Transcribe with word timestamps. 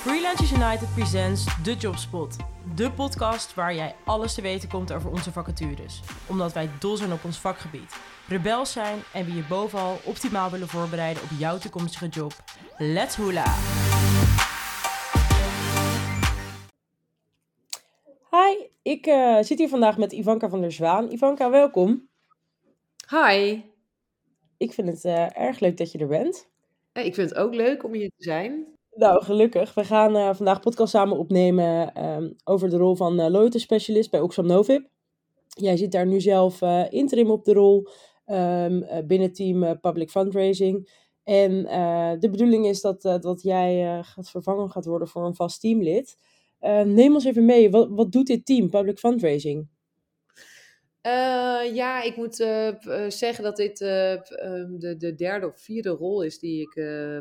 Freelancers 0.00 0.52
United 0.52 0.94
presents 0.94 1.62
The 1.62 1.74
Jobspot. 1.74 2.36
De 2.76 2.92
podcast 2.92 3.54
waar 3.54 3.74
jij 3.74 3.94
alles 4.04 4.34
te 4.34 4.42
weten 4.42 4.68
komt 4.68 4.92
over 4.92 5.10
onze 5.10 5.32
vacatures. 5.32 6.00
Omdat 6.28 6.52
wij 6.52 6.70
dol 6.78 6.96
zijn 6.96 7.12
op 7.12 7.24
ons 7.24 7.38
vakgebied, 7.38 7.96
rebels 8.28 8.72
zijn 8.72 8.98
en 9.12 9.24
we 9.24 9.34
je 9.34 9.44
bovenal 9.48 9.98
optimaal 10.04 10.50
willen 10.50 10.68
voorbereiden 10.68 11.22
op 11.22 11.28
jouw 11.38 11.58
toekomstige 11.58 12.08
job. 12.08 12.32
Let's 12.78 13.16
hula! 13.16 13.54
Hi, 18.30 18.66
ik 18.82 19.06
uh, 19.06 19.42
zit 19.42 19.58
hier 19.58 19.68
vandaag 19.68 19.98
met 19.98 20.12
Ivanka 20.12 20.48
van 20.48 20.60
der 20.60 20.72
Zwaan. 20.72 21.10
Ivanka, 21.12 21.50
welkom. 21.50 22.08
Hi. 23.08 23.62
Ik 24.56 24.72
vind 24.72 24.88
het 24.88 25.04
uh, 25.04 25.38
erg 25.38 25.60
leuk 25.60 25.76
dat 25.76 25.92
je 25.92 25.98
er 25.98 26.06
bent. 26.06 26.48
Ik 26.92 27.14
vind 27.14 27.30
het 27.30 27.38
ook 27.38 27.54
leuk 27.54 27.84
om 27.84 27.92
hier 27.92 28.08
te 28.08 28.24
zijn. 28.24 28.78
Nou, 29.00 29.24
gelukkig. 29.24 29.74
We 29.74 29.84
gaan 29.84 30.16
uh, 30.16 30.34
vandaag 30.34 30.60
podcast 30.60 30.90
samen 30.90 31.18
opnemen 31.18 32.04
um, 32.04 32.36
over 32.44 32.70
de 32.70 32.76
rol 32.76 32.94
van 32.94 33.20
uh, 33.20 33.26
loyalty 33.28 33.58
specialist 33.58 34.10
bij 34.10 34.20
Oxfam 34.20 34.46
Novib. 34.46 34.86
Jij 35.46 35.76
zit 35.76 35.92
daar 35.92 36.06
nu 36.06 36.20
zelf 36.20 36.62
uh, 36.62 36.84
interim 36.90 37.30
op 37.30 37.44
de 37.44 37.52
rol 37.52 37.88
um, 38.26 38.84
binnen 39.06 39.32
team 39.32 39.80
public 39.80 40.10
fundraising. 40.10 40.90
En 41.24 41.62
de 42.20 42.28
bedoeling 42.30 42.66
is 42.66 42.80
dat, 42.80 43.02
dat 43.02 43.42
jij 43.42 44.02
gaat 44.02 44.30
vervangen 44.30 44.70
gaat 44.70 44.84
worden 44.84 45.08
voor 45.08 45.24
een 45.24 45.34
vast 45.34 45.60
teamlid. 45.60 46.16
neem 46.84 47.14
ons 47.14 47.24
even 47.24 47.44
mee, 47.44 47.70
wat, 47.70 47.88
wat 47.90 48.12
doet 48.12 48.26
dit 48.26 48.46
team, 48.46 48.70
public 48.70 48.98
fundraising? 48.98 49.68
Uh, 51.06 51.74
ja, 51.74 52.02
ik 52.02 52.16
moet 52.16 52.40
uh, 52.40 52.74
zeggen 53.08 53.44
dat 53.44 53.56
dit 53.56 53.80
uh, 53.80 53.88
de, 54.78 54.94
de 54.98 55.14
derde 55.14 55.46
of 55.46 55.60
vierde 55.60 55.88
rol 55.88 56.22
is 56.22 56.38
die 56.38 56.60
ik 56.60 56.74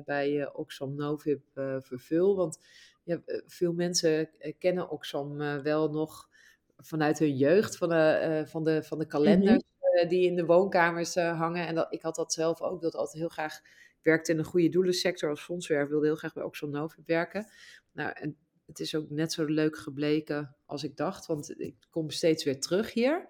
bij 0.06 0.54
Oxfam 0.54 0.96
Novib 0.96 1.42
vervul. 1.80 2.36
Want 2.36 2.60
ja, 3.04 3.22
veel 3.46 3.74
mensen 3.74 4.30
kennen 4.58 4.90
Oxfam 4.90 5.38
wel 5.64 5.90
nog 5.90 6.30
vanuit 6.78 7.20
hun 7.20 7.36
jeugd, 7.36 7.78
van 7.78 7.90
de, 7.90 8.44
van 8.48 8.64
de, 8.64 8.84
van 8.84 9.00
de 9.00 9.08
kalenders 9.08 9.64
mm-hmm. 9.64 10.10
die 10.10 10.26
in 10.26 10.36
de 10.36 10.46
woonkamers 10.46 11.16
hangen. 11.16 11.68
En 11.68 11.76
dat, 11.76 11.94
ik 11.94 12.02
had 12.02 12.16
dat 12.16 12.34
zelf 12.34 12.62
ook, 12.62 12.82
dat 12.82 12.96
altijd 12.96 13.18
heel 13.18 13.30
graag 13.30 13.60
werkte 14.02 14.32
in 14.32 14.38
een 14.38 14.44
goede 14.44 14.70
doelensector 14.70 15.30
als 15.30 15.42
fondswerk, 15.42 15.90
wilde 15.90 16.06
heel 16.06 16.16
graag 16.16 16.34
bij 16.34 16.44
Oxfam 16.44 16.70
Novib 16.70 17.08
werken. 17.08 17.52
Nou, 17.92 18.12
en 18.14 18.38
het 18.66 18.80
is 18.80 18.96
ook 18.96 19.10
net 19.10 19.34
zo 19.34 19.46
leuk 19.46 19.78
gebleken 19.78 20.56
als 20.66 20.84
ik 20.84 20.98
dacht, 20.98 21.26
want 21.26 21.60
ik 21.60 21.76
kom 21.90 22.10
steeds 22.10 22.44
weer 22.44 22.60
terug 22.60 22.94
hier. 22.94 23.28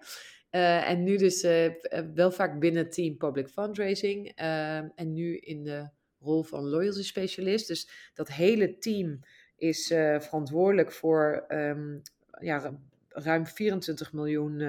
Uh, 0.50 0.88
en 0.88 1.02
nu 1.02 1.16
dus 1.16 1.44
uh, 1.44 1.70
wel 2.14 2.30
vaak 2.30 2.58
binnen 2.58 2.90
team 2.90 3.16
public 3.16 3.48
fundraising. 3.48 4.40
Uh, 4.40 4.76
en 4.76 5.12
nu 5.12 5.36
in 5.36 5.62
de 5.62 5.88
rol 6.18 6.42
van 6.42 6.68
loyalty 6.68 7.02
specialist. 7.02 7.68
Dus 7.68 8.10
dat 8.14 8.28
hele 8.28 8.78
team 8.78 9.20
is 9.56 9.86
verantwoordelijk 10.18 10.92
voor 10.92 11.44
um, 11.48 12.02
ja, 12.40 12.78
ruim 13.08 13.46
24 13.46 14.12
miljoen 14.12 14.60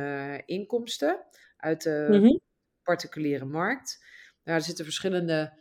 inkomsten 0.46 1.24
uit 1.58 1.84
de 1.84 2.08
mm 2.10 2.20
-hmm. 2.20 2.40
particuliere 2.84 3.46
markt. 3.46 4.06
Nou, 4.44 4.58
er 4.58 4.64
zitten 4.64 4.86
verschillende 4.86 5.54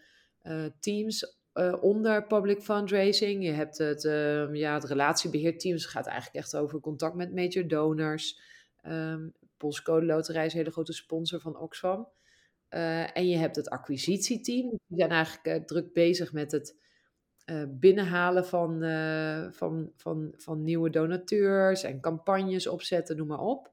teams 0.80 1.38
onder 1.80 2.26
public 2.26 2.62
fundraising. 2.62 3.44
Je 3.44 3.52
hebt 3.52 3.78
het, 3.78 4.04
ehm, 4.04 4.54
ja, 4.54 4.74
het 4.74 4.84
relatiebeheerteam. 4.84 5.74
Dus 5.74 5.82
het 5.82 5.92
gaat 5.92 6.06
eigenlijk 6.06 6.36
echt 6.36 6.56
over 6.56 6.80
contact 6.80 7.14
met 7.14 7.34
major 7.34 7.68
donors. 7.68 8.40
Um, 8.86 9.34
Postcode 9.60 10.06
Loterij 10.06 10.46
is 10.46 10.52
een 10.52 10.58
hele 10.58 10.70
grote 10.70 10.92
sponsor 10.92 11.40
van 11.40 11.58
Oxfam. 11.58 12.08
Uh, 12.70 13.16
en 13.16 13.28
je 13.28 13.36
hebt 13.36 13.56
het 13.56 13.68
acquisitieteam. 13.70 14.68
Die 14.68 14.98
zijn 14.98 15.10
eigenlijk 15.10 15.46
uh, 15.46 15.64
druk 15.64 15.92
bezig 15.92 16.32
met 16.32 16.52
het 16.52 16.76
uh, 17.50 17.62
binnenhalen 17.68 18.46
van, 18.46 18.82
van, 19.52 19.92
van, 19.96 20.32
van 20.36 20.64
nieuwe 20.64 20.90
donateurs 20.90 21.82
en 21.82 22.00
campagnes 22.00 22.66
opzetten, 22.66 23.16
noem 23.16 23.26
maar 23.26 23.40
op. 23.40 23.72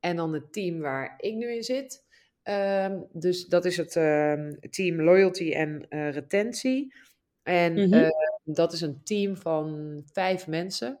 En 0.00 0.16
dan 0.16 0.32
het 0.32 0.52
team 0.52 0.78
waar 0.78 1.14
ik 1.16 1.34
nu 1.34 1.54
in 1.54 1.62
zit. 1.62 2.04
Ehm, 2.42 3.00
dus 3.12 3.46
dat 3.46 3.64
is 3.64 3.76
het 3.76 3.96
ehm, 3.96 4.52
team 4.70 5.02
Loyalty 5.02 5.52
en 5.52 5.86
Retentie. 6.10 6.94
En 7.42 7.72
mm 7.72 7.92
-hmm. 7.92 8.12
dat 8.44 8.72
is 8.72 8.80
een 8.80 9.00
team 9.02 9.36
van 9.36 10.00
vijf 10.12 10.46
mensen. 10.46 10.98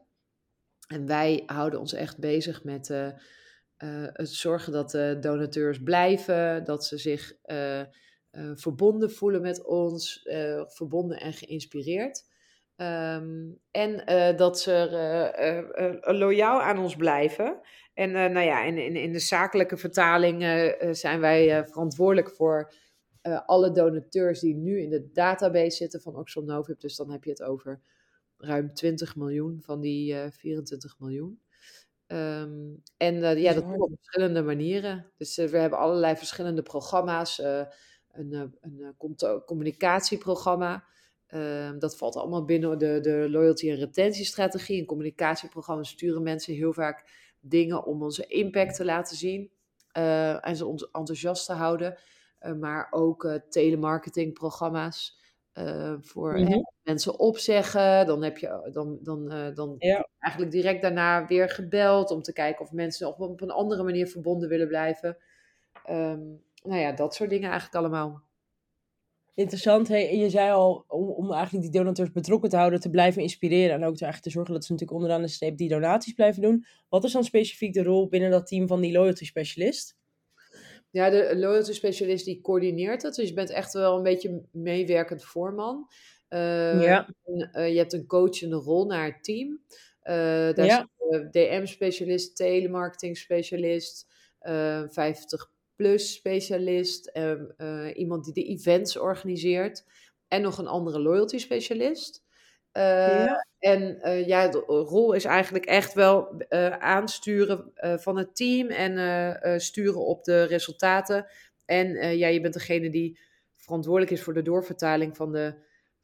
En 0.88 1.06
wij 1.06 1.42
houden 1.46 1.80
ons 1.80 1.92
echt 1.92 2.18
bezig 2.18 2.64
met 2.64 2.90
uh, 3.78 4.06
het 4.12 4.28
zorgen 4.28 4.72
dat 4.72 4.90
de 4.90 5.16
donateurs 5.20 5.82
blijven, 5.82 6.64
dat 6.64 6.84
ze 6.84 6.98
zich 6.98 7.32
uh, 7.46 7.80
uh, 7.80 7.86
verbonden 8.54 9.10
voelen 9.10 9.40
met 9.40 9.64
ons, 9.64 10.28
verbonden 10.66 11.20
en 11.20 11.32
geïnspireerd. 11.32 12.34
Um, 12.76 13.60
en 13.70 14.06
dat 14.36 14.60
ze 14.60 16.00
loyaal 16.00 16.62
aan 16.62 16.78
ons 16.78 16.96
blijven. 16.96 17.60
En 17.94 18.10
nou 18.12 18.40
ja, 18.40 18.64
in, 18.64 18.78
in, 18.78 18.96
in 18.96 19.12
de 19.12 19.18
zakelijke 19.18 19.76
vertaling 19.76 20.42
zijn 20.90 21.20
wij 21.20 21.66
verantwoordelijk 21.66 22.30
voor 22.30 22.74
alle 23.46 23.72
donateurs 23.72 24.40
die 24.40 24.54
nu 24.54 24.80
in 24.80 24.90
de 24.90 25.10
database 25.12 25.76
zitten 25.76 26.00
van 26.00 26.16
Oxfam 26.16 26.44
Novib. 26.44 26.80
Dus 26.80 26.96
dan 26.96 27.10
heb 27.10 27.24
je 27.24 27.30
het 27.30 27.42
over 27.42 27.80
ruim 28.36 28.74
20 28.74 29.16
miljoen 29.16 29.60
van 29.62 29.80
die 29.80 30.16
24 30.30 30.98
miljoen. 30.98 31.40
Um, 32.08 32.82
en 32.96 33.14
uh, 33.14 33.42
ja, 33.42 33.52
dat 33.52 33.62
doen 33.62 33.72
we 33.72 33.82
op 33.82 33.92
verschillende 33.96 34.42
manieren. 34.42 35.12
Dus 35.16 35.38
uh, 35.38 35.48
we 35.48 35.58
hebben 35.58 35.78
allerlei 35.78 36.16
verschillende 36.16 36.62
programma's. 36.62 37.38
Uh, 37.38 37.62
een, 38.12 38.56
een 38.60 39.42
communicatieprogramma. 39.44 40.84
Ehm, 41.26 41.78
dat 41.78 41.96
valt 41.96 42.16
allemaal 42.16 42.44
binnen 42.44 42.78
de, 42.78 43.00
de 43.00 43.26
loyalty- 43.30 43.70
en 43.70 43.76
retentiestrategie. 43.76 44.80
Een 44.80 44.86
communicatieprogramma 44.86 45.82
sturen 45.82 46.22
mensen 46.22 46.54
heel 46.54 46.72
vaak 46.72 47.10
dingen 47.40 47.84
om 47.84 48.02
onze 48.02 48.26
impact 48.26 48.76
te 48.76 48.84
laten 48.84 49.16
zien. 49.16 49.50
en 50.40 50.56
ze 50.56 50.66
ons 50.66 50.90
enthousiast 50.90 51.46
te 51.46 51.52
houden. 51.52 51.98
maar 52.60 52.86
ook 52.90 53.40
telemarketingprogramma's. 53.48 55.20
Uh, 55.58 55.94
voor 56.00 56.38
mm 56.38 56.46
-hmm. 56.46 56.70
mensen 56.82 57.18
opzeggen. 57.18 58.06
Dan 58.06 58.22
heb 58.22 58.38
je 58.38 58.68
dan, 58.72 58.98
dan, 59.02 59.32
uh, 59.32 59.54
dan 59.54 59.74
ja. 59.78 60.08
eigenlijk 60.18 60.52
direct 60.52 60.82
daarna 60.82 61.26
weer 61.26 61.50
gebeld 61.50 62.10
om 62.10 62.22
te 62.22 62.32
kijken 62.32 62.64
of 62.64 62.72
mensen 62.72 63.08
op, 63.08 63.20
op 63.20 63.40
een 63.40 63.50
andere 63.50 63.82
manier 63.82 64.06
verbonden 64.06 64.48
willen 64.48 64.68
blijven. 64.68 65.16
Um, 65.90 66.42
nou 66.62 66.80
ja, 66.80 66.92
dat 66.92 67.14
soort 67.14 67.30
dingen 67.30 67.50
eigenlijk 67.50 67.84
allemaal. 67.84 68.22
Interessant. 69.34 69.88
Hey, 69.88 70.16
je 70.16 70.30
zei 70.30 70.50
al, 70.50 70.84
om, 70.88 71.08
om 71.08 71.32
eigenlijk 71.32 71.64
die 71.64 71.80
donateurs 71.80 72.12
betrokken 72.12 72.50
te 72.50 72.56
houden, 72.56 72.80
te 72.80 72.90
blijven 72.90 73.22
inspireren 73.22 73.74
en 73.74 73.84
ook 73.84 73.96
te, 73.96 74.04
eigenlijk 74.04 74.22
te 74.22 74.30
zorgen 74.30 74.54
dat 74.54 74.64
ze 74.64 74.72
natuurlijk 74.72 74.98
onderaan 74.98 75.22
de 75.22 75.28
streep 75.28 75.56
die 75.56 75.68
donaties 75.68 76.12
blijven 76.12 76.42
doen. 76.42 76.64
Wat 76.88 77.04
is 77.04 77.12
dan 77.12 77.24
specifiek 77.24 77.72
de 77.72 77.82
rol 77.82 78.08
binnen 78.08 78.30
dat 78.30 78.46
team 78.46 78.66
van 78.66 78.80
die 78.80 78.92
loyalty 78.92 79.24
specialist? 79.24 79.95
Ja, 80.90 81.10
de 81.10 81.36
loyalty 81.36 81.72
specialist 81.72 82.24
die 82.24 82.40
coördineert 82.40 83.02
het. 83.02 83.14
Dus 83.14 83.28
je 83.28 83.34
bent 83.34 83.50
echt 83.50 83.72
wel 83.72 83.96
een 83.96 84.02
beetje 84.02 84.42
meewerkend 84.50 85.24
voorman. 85.24 85.88
Uh, 86.28 86.82
ja. 86.82 87.08
En, 87.24 87.50
uh, 87.52 87.68
je 87.68 87.78
hebt 87.78 87.92
een 87.92 88.06
coachende 88.06 88.56
rol 88.56 88.86
naar 88.86 89.04
het 89.04 89.24
team. 89.24 89.48
Uh, 89.48 90.14
daar 90.54 90.64
ja. 90.64 90.88
is 91.08 91.20
DM-specialist, 91.30 92.36
telemarketing-specialist, 92.36 94.06
50-plus 94.88 96.12
specialist, 96.12 97.12
iemand 97.94 98.24
die 98.24 98.32
de 98.32 98.44
events 98.44 98.96
organiseert 98.96 99.84
en 100.28 100.42
nog 100.42 100.58
een 100.58 100.66
andere 100.66 101.00
loyalty-specialist. 101.00 102.24
Ja. 102.76 103.46
En 103.58 103.98
uh, 104.02 104.26
ja, 104.26 104.48
de 104.48 104.58
rol 104.58 105.12
is 105.12 105.24
eigenlijk 105.24 105.66
echt 105.66 105.94
wel 105.94 106.44
uh, 106.48 106.68
aansturen 106.68 107.72
uh, 107.76 107.96
van 107.96 108.16
het 108.16 108.36
team 108.36 108.68
en 108.68 109.60
sturen 109.60 110.06
op 110.06 110.24
de 110.24 110.42
resultaten. 110.42 111.26
En 111.64 112.16
ja, 112.18 112.28
je 112.28 112.40
bent 112.40 112.54
degene 112.54 112.90
die 112.90 113.18
verantwoordelijk 113.52 114.12
is 114.12 114.22
voor 114.22 114.34
de 114.34 114.42
doorvertaling 114.42 115.16
van 115.16 115.32
de, 115.32 115.54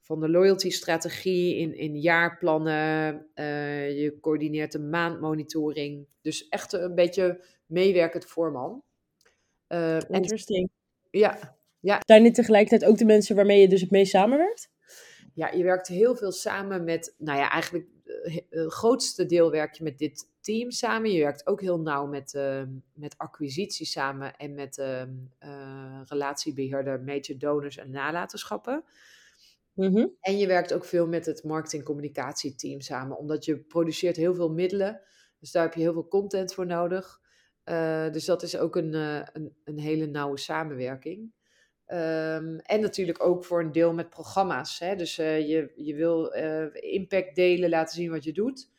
van 0.01 0.21
de 0.21 0.29
loyalty-strategie 0.29 1.57
in, 1.57 1.77
in 1.77 2.01
jaarplannen. 2.01 3.27
je 3.95 4.19
coördineert 4.21 4.73
de 4.73 4.81
maandmonitoring. 4.81 6.07
Dus 6.23 6.49
echt 6.49 6.73
een 6.73 6.95
beetje 6.95 7.45
meewerkend 7.67 8.25
voorman. 8.25 8.83
Interesting. 10.09 10.71
En, 11.11 11.21
ja, 11.21 11.57
ja. 11.81 11.99
Zijn 12.07 12.23
dit 12.23 12.35
tegelijkertijd 12.35 12.91
ook 12.91 12.99
de 12.99 13.05
mensen 13.05 13.37
waarmee 13.37 13.61
je 13.61 13.69
dus 13.69 13.81
het 13.81 13.91
meest 13.91 14.11
samenwerkt? 14.11 14.71
Ja, 15.35 15.51
je 15.51 15.63
werkt 15.63 15.89
heel 15.89 16.17
veel 16.17 16.33
samen 16.33 16.85
met, 16.85 17.15
nou 17.19 17.39
ja, 17.39 17.51
eigenlijk 17.51 17.89
eh, 18.05 18.39
het 18.51 18.73
grootste 18.73 19.27
deel 19.27 19.51
werk 19.51 19.75
je 19.75 19.85
met 19.85 19.99
dit 19.99 20.31
team 20.41 20.71
samen. 20.71 21.11
Je 21.11 21.23
werkt 21.23 21.47
ook 21.47 21.61
heel 21.61 21.81
nauw 21.81 22.07
met, 22.07 22.35
uh, 22.35 22.63
met 22.95 23.19
acquisitie 23.19 23.87
samen 23.87 24.37
en 24.37 24.55
met 24.55 24.79
uh, 24.79 25.03
uh, 25.41 26.01
relatiebeheerder, 26.05 27.01
major 27.01 27.39
donors 27.39 27.77
en 27.77 27.91
nalatenschappen. 27.91 28.85
Mm-hmm. 29.75 30.17
En 30.21 30.39
je 30.39 30.47
werkt 30.47 30.73
ook 30.73 30.85
veel 30.85 31.07
met 31.07 31.27
het 31.27 31.45
marketing-communicatieteam 31.45 32.81
samen, 32.81 33.19
omdat 33.19 33.45
je 33.45 33.59
produceert 33.59 34.17
heel 34.17 34.35
veel 34.35 34.51
middelen. 34.51 35.01
Dus 35.39 35.51
daar 35.51 35.63
heb 35.63 35.75
je 35.75 35.81
heel 35.81 35.93
veel 35.93 36.09
content 36.09 36.55
voor 36.55 36.67
nodig. 36.67 37.21
dus 38.13 38.25
dat 38.25 38.43
is 38.43 38.57
ook 38.57 38.77
een, 38.77 38.95
een, 38.95 39.57
een 39.65 39.79
hele 39.79 40.07
nauwe 40.07 40.39
samenwerking. 40.39 41.33
Ehm, 41.87 42.59
en 42.59 42.81
natuurlijk 42.81 43.25
ook 43.25 43.45
voor 43.45 43.61
een 43.61 43.73
deel 43.73 43.93
met 43.93 44.11
programma's. 44.11 44.79
Hè? 44.79 44.97
Dus 44.97 45.17
je, 45.17 45.73
je 45.77 45.95
wil 45.95 46.27
impact 46.73 47.35
delen, 47.35 47.71
laten 47.71 47.95
zien 47.95 48.11
wat 48.11 48.25
je 48.25 48.33
doet. 48.33 48.71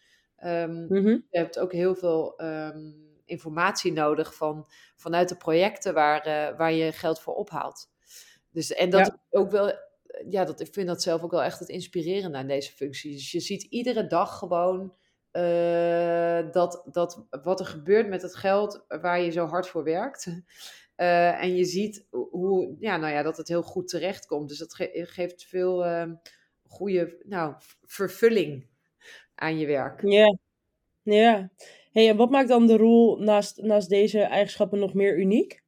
Um, 0.46 0.88
Je 1.30 1.38
hebt 1.38 1.60
ook 1.60 1.72
heel 1.72 1.96
veel 1.96 2.38
ehm, 2.38 2.92
informatie 3.26 3.92
nodig 3.92 4.36
van, 4.36 4.68
vanuit 4.96 5.30
de 5.30 5.38
projecten 5.38 5.94
waar, 5.94 6.54
waar 6.58 6.74
je 6.74 6.92
geld 6.92 7.20
voor 7.20 7.34
ophaalt. 7.34 7.92
Dus, 8.52 8.74
en 8.74 8.90
dat 8.90 9.18
ook 9.30 9.52
wel 9.52 9.74
ja, 10.30 10.46
dat, 10.46 10.60
ik 10.60 10.74
vind 10.74 10.88
dat 10.88 11.02
zelf 11.02 11.22
ook 11.22 11.32
wel 11.32 11.44
echt 11.44 11.60
het 11.60 11.70
inspirerende 11.70 12.38
aan 12.38 12.48
deze 12.48 12.72
functie. 12.72 13.12
Dus 13.12 13.32
je 13.32 13.40
ziet 13.40 13.64
iedere 13.64 14.08
dag 14.08 14.38
gewoon 14.38 14.94
dat, 16.52 16.84
dat 16.92 17.26
wat 17.44 17.60
er 17.60 17.66
gebeurt 17.66 18.08
met 18.08 18.22
het 18.22 18.36
geld 18.36 18.86
waar 18.88 19.22
je 19.22 19.32
zo 19.32 19.46
hard 19.46 19.68
voor 19.68 19.84
werkt. 19.84 20.28
Uh, 20.98 21.42
en 21.44 21.56
je 21.56 21.66
ziet 21.66 22.08
hoe, 22.10 22.76
ja, 22.80 22.98
nou 22.98 23.14
ja, 23.14 23.24
dat 23.24 23.38
het 23.38 23.48
heel 23.48 23.64
goed 23.64 23.88
terecht 23.88 24.26
komt. 24.26 24.50
Dus 24.50 24.58
dat 24.58 24.76
geeft 24.92 25.46
veel 25.46 25.86
uh, 25.86 26.12
goede 26.68 27.22
nou, 27.24 27.54
vervulling 27.84 28.68
aan 29.36 29.58
je 29.58 29.66
werk. 29.66 30.02
Ja, 30.02 30.38
ja. 31.02 31.52
Hey, 31.92 32.10
en 32.10 32.18
wat 32.18 32.30
maakt 32.30 32.48
dan 32.48 32.68
de 32.68 32.78
rol 32.78 33.18
naast, 33.18 33.62
naast 33.62 33.90
deze 33.90 34.22
eigenschappen 34.22 34.80
nog 34.80 34.94
meer 34.94 35.18
uniek? 35.18 35.64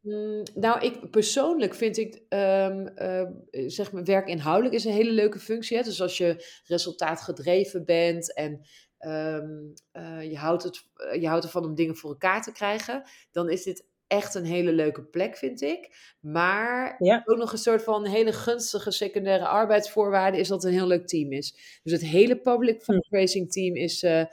Mm, 0.00 0.42
nou, 0.54 0.84
ik 0.84 1.10
persoonlijk 1.10 1.74
vind 1.74 1.96
ik, 1.96 2.22
um, 2.28 2.88
uh, 2.96 3.28
zeg 3.66 3.92
maar, 3.92 4.04
werk 4.04 4.28
inhoudelijk 4.28 4.74
is 4.74 4.84
een 4.84 4.92
hele 4.92 5.12
leuke 5.12 5.38
functie. 5.38 5.76
Hè? 5.76 5.82
Dus 5.82 6.00
als 6.00 6.18
je 6.18 6.60
resultaatgedreven 6.64 7.84
bent 7.84 8.34
en 8.34 8.60
um, 8.98 9.72
uh, 9.92 10.30
je, 10.30 10.36
houdt 10.36 10.62
het, 10.62 10.84
je 11.20 11.28
houdt 11.28 11.44
ervan 11.44 11.64
om 11.64 11.74
dingen 11.74 11.96
voor 11.96 12.10
elkaar 12.10 12.42
te 12.42 12.52
krijgen, 12.52 13.02
dan 13.30 13.50
is 13.50 13.62
dit 13.62 13.88
echt 14.06 14.34
een 14.34 14.44
hele 14.44 14.72
leuke 14.72 15.02
plek, 15.02 15.36
vind 15.36 15.60
ik. 15.60 15.88
Maar 16.20 16.96
ja. 16.98 17.22
ook 17.24 17.38
nog 17.38 17.52
een 17.52 17.58
soort 17.58 17.82
van 17.82 18.06
hele 18.06 18.32
gunstige 18.32 18.90
secundaire 18.90 19.46
arbeidsvoorwaarde 19.46 20.38
is 20.38 20.48
dat 20.48 20.62
het 20.62 20.72
een 20.72 20.78
heel 20.78 20.86
leuk 20.86 21.06
team 21.06 21.32
is. 21.32 21.80
Dus 21.82 21.92
het 21.92 22.04
hele 22.04 22.36
public 22.36 22.82
fundraising 22.82 23.52
team 23.52 23.76
is. 23.76 24.02
Uh, 24.02 24.24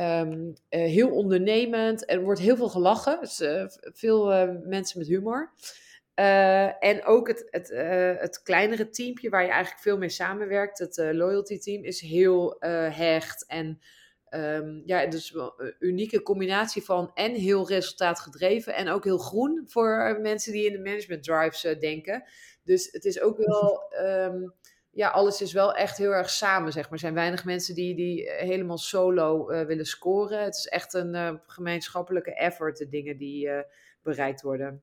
Um, 0.00 0.54
heel 0.68 1.10
ondernemend. 1.10 2.10
Er 2.10 2.22
wordt 2.22 2.40
heel 2.40 2.56
veel 2.56 2.68
gelachen. 2.68 3.20
Dus, 3.20 3.40
uh, 3.40 3.64
veel 3.92 4.32
uh, 4.32 4.54
mensen 4.64 4.98
met 4.98 5.08
humor. 5.08 5.52
en 6.80 7.04
ook 7.04 7.28
het, 7.28 7.46
het, 7.50 7.68
het 8.20 8.42
kleinere 8.42 8.88
teampje 8.88 9.28
waar 9.30 9.42
je 9.42 9.50
eigenlijk 9.50 9.82
veel 9.82 9.98
mee 9.98 10.08
samenwerkt, 10.08 10.78
het 10.78 10.96
loyalty 10.96 11.58
team, 11.58 11.84
is 11.84 12.00
heel 12.00 12.56
hecht. 12.90 13.46
En 13.46 13.80
um, 14.30 14.82
ja, 14.86 15.06
dus 15.06 15.34
een 15.34 15.74
unieke 15.78 16.22
combinatie 16.22 16.82
van 16.82 17.10
en 17.14 17.34
heel 17.34 17.68
resultaatgedreven 17.68 18.74
en 18.74 18.88
ook 18.88 19.04
heel 19.04 19.18
groen 19.18 19.64
voor 19.66 20.18
mensen 20.22 20.52
die 20.52 20.66
in 20.66 20.72
de 20.72 20.90
management 20.90 21.22
drives 21.24 21.78
denken. 21.78 22.24
Dus 22.64 22.88
het 22.92 23.04
is 23.04 23.20
ook 23.20 23.36
wel. 23.36 23.82
Um, 24.00 24.54
ja, 24.94 25.08
alles 25.08 25.40
is 25.40 25.52
wel 25.52 25.74
echt 25.74 25.98
heel 25.98 26.10
erg 26.10 26.30
samen, 26.30 26.72
zeg 26.72 26.82
maar. 26.82 26.92
Er 26.92 26.98
zijn 26.98 27.14
weinig 27.14 27.44
mensen 27.44 27.74
die, 27.74 27.94
die 27.94 28.30
eh, 28.30 28.48
helemaal 28.48 28.78
solo 28.78 29.50
uh, 29.50 29.66
willen 29.66 29.86
scoren. 29.86 30.42
Het 30.42 30.56
is 30.56 30.66
echt 30.66 30.94
een 30.94 31.14
uh, 31.14 31.34
gemeenschappelijke 31.46 32.34
effort, 32.34 32.78
de 32.78 32.88
dingen 32.88 33.16
die 33.16 33.48
bereikt 34.02 34.42
worden. 34.42 34.82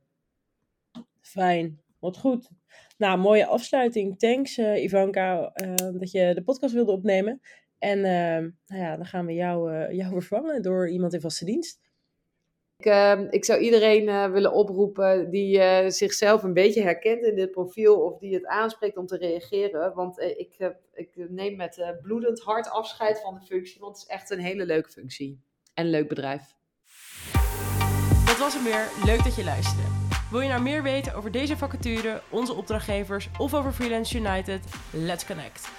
Fijn, 1.21 1.81
wat 1.99 2.17
goed. 2.17 2.49
Nou, 2.97 3.17
mooie 3.17 3.45
afsluiting. 3.45 4.19
Thanks, 4.19 4.57
Ivanka, 4.57 5.51
dat 5.77 6.11
je 6.11 6.31
de 6.33 6.43
podcast 6.43 6.73
wilde 6.73 6.91
opnemen. 6.91 7.41
En 7.79 8.01
nou 8.65 8.81
ja, 8.81 8.95
dan 8.95 9.05
gaan 9.05 9.25
we 9.25 9.33
jou, 9.33 9.71
jou 9.93 10.11
vervangen 10.21 10.61
door 10.61 10.89
iemand 10.89 11.13
in 11.13 11.21
vaste 11.21 11.45
dienst. 11.45 11.79
Ik, 12.81 12.87
ehm, 12.87 13.27
ik 13.29 13.45
zou 13.45 13.59
iedereen 13.59 14.07
uh, 14.07 14.31
willen 14.31 14.51
oproepen 14.51 15.29
die 15.29 15.57
uh, 15.57 15.89
zichzelf 15.89 16.43
een 16.43 16.53
beetje 16.53 16.81
herkent 16.81 17.23
in 17.23 17.35
dit 17.35 17.51
profiel 17.51 17.95
of 17.95 18.19
die 18.19 18.33
het 18.33 18.45
aanspreekt 18.45 18.97
om 18.97 19.05
te 19.05 19.17
reageren. 19.17 19.93
Want 19.93 20.19
uh, 20.19 20.27
ik, 20.27 20.73
ik 20.93 21.09
neem 21.29 21.55
met 21.55 21.95
bloedend 22.01 22.39
hart 22.39 22.69
afscheid 22.69 23.21
van 23.21 23.33
de 23.33 23.45
functie, 23.45 23.79
want 23.79 23.97
het 23.97 24.07
is 24.07 24.13
echt 24.13 24.29
een 24.29 24.39
hele 24.39 24.65
leuke 24.65 24.89
functie 24.89 25.41
en 25.73 25.85
een 25.85 25.91
leuk 25.91 26.07
bedrijf. 26.07 26.41
Dat 28.25 28.37
was 28.37 28.53
hem 28.53 28.63
weer. 28.63 28.87
Leuk 29.05 29.23
dat 29.23 29.35
je 29.35 29.43
luisterde. 29.43 29.83
Wil 30.31 30.41
je 30.41 30.49
nou 30.49 30.61
meer 30.61 30.83
weten 30.83 31.15
over 31.15 31.31
deze 31.31 31.57
vacature, 31.57 32.21
onze 32.29 32.53
opdrachtgevers 32.53 33.29
of 33.37 33.53
over 33.53 33.71
Freelance 33.71 34.17
United? 34.17 34.59
Let's 34.91 35.25
connect. 35.25 35.69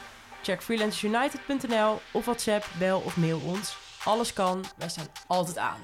Check 0.42 0.62
freelanceunited.nl 0.62 1.98
of 2.12 2.24
WhatsApp, 2.24 2.64
bel 2.78 2.98
of 2.98 3.16
mail 3.16 3.40
ons. 3.46 3.76
Alles 4.04 4.32
kan, 4.32 4.64
wij 4.76 4.88
staan 4.88 5.06
altijd 5.26 5.58
aan. 5.58 5.80